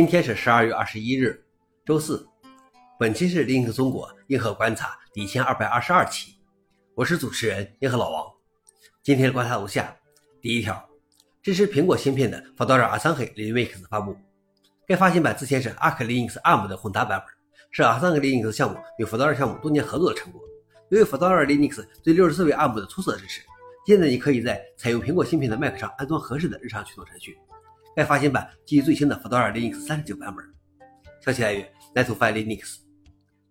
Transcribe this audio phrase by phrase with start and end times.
[0.00, 1.44] 今天是十二月二十一日，
[1.84, 2.26] 周四。
[2.98, 6.36] 本期是 Linux 中国硬核观察第一千二百二十二期，
[6.94, 8.26] 我是主持人硬核老王。
[9.02, 9.94] 今天的观察如下：
[10.40, 10.88] 第一条，
[11.42, 14.16] 支持苹果芯片的 Fedora 二三黑 Linux 发布。
[14.86, 17.28] 该发行版之前是 Arc Linux ARM 的混搭版本，
[17.70, 20.40] 是二三黑 Linux 项目与 Fedora 项目多年合作的成果。
[20.88, 23.42] 由于 Fedora Linux 对六十四位 ARM 的出色支持，
[23.86, 27.36] 现在你可以在采用苹果芯片的 Mac 上安装合适的日常驱动程序。
[27.96, 30.44] 该发行版基于最新的 Fedora Linux 三十九版本。
[31.20, 32.78] 消息来源：NetFile Linux。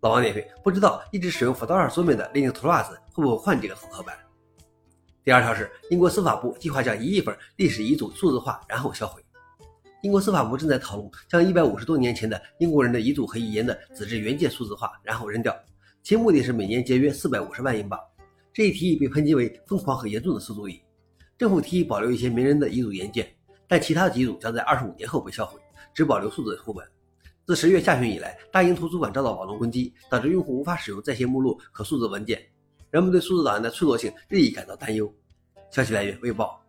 [0.00, 4.16] 老王免费：不知道一直使用 Fedora 桌面的 Linux Plus 会不会换这个复刻版？
[5.22, 9.22] 第二条是，英国司法部计划将一亿份历史遗嘱数字化，然后销毁。
[10.02, 15.54] 英国司法部正在讨论将一百五十多年前的英国人的遗嘱和遗言的纸质原件数字化，然后扔掉，
[16.02, 18.00] 其目的是每年节约四百五十万英镑。
[18.54, 20.80] 这一提议被抨击为疯狂和严重的馊主意。
[21.36, 23.30] 政府提议保留一些名人的遗嘱原件。
[23.70, 25.60] 但其他的几组将在二十五年后被销毁，
[25.94, 26.84] 只保留数字副本。
[27.46, 32.42] 自十月下旬以来，大英图书馆遭到网络攻击，导致用户无法使用在线目录和数字文件。
[32.90, 35.08] 人们对数字档案的脆弱性日益感到担忧。
[35.70, 36.60] 消息来源：未报。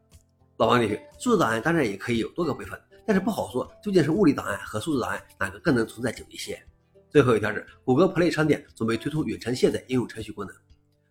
[0.57, 6.63] 老王点评：数字档案当然也可以有多个备份，但是不好说究竟是物理档案和数字档案哪个更能存在久一些。
[7.09, 10.55] 最后一条是，谷歌 Play 商店准备推出远程卸载应用程序功能。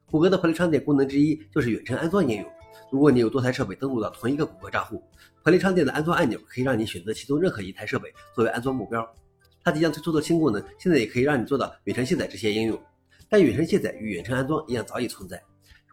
[0.08, 2.52] 谷歌的 Play 商店功能之一就是远程安装应用。
[2.90, 5.02] 如果你有多台设备登录到同一个谷歌账户
[5.44, 9.06] ，Play 商店的安装按钮可以让你选择其中任何一台设备作为安装目标。
[9.62, 12.80] 它即将推出的新功能，现在也可以让你做到远程卸载这些应用。
[13.28, 15.41] 但远程卸载与远程安装一样早已存在。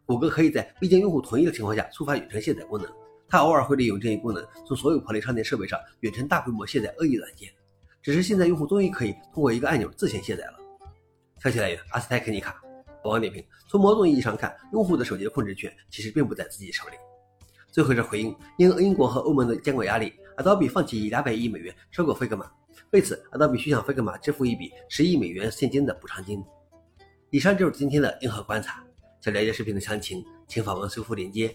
[0.05, 2.89] 谷歌可以在未经用户同意的情况下触发远程卸载功能。
[3.27, 7.49] 它偶尔会利用这一功能，从所有 Play 商店设备上远程大规模卸载恶意软件。
[8.01, 10.53] 只是现在用户终于可以通过一个按钮自行卸载了。
[11.43, 12.66] 消息来源：阿斯泰克尼卡。
[13.03, 16.95] 网点评：从某种意义上看，用户的手机的控制权其实并不在自己手里。
[17.71, 22.49] 最后是回应：因英国和欧盟的监管压力，Adobe 放弃以两百亿美元收购 Figma。
[22.91, 26.43] 为此，Adobe 需向 Figma 支付一笔十亿美元现金的补偿金。
[27.29, 28.83] 以上就是今天的硬核观察。
[29.19, 31.47] 想了解视频的详情，请访问搜狐链接。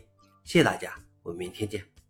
[0.45, 2.02] 谢谢大家，我们明天见。